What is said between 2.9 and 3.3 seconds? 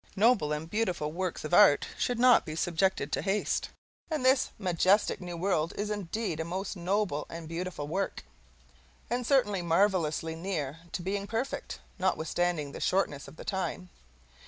to